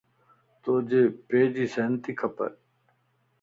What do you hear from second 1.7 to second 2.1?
سائن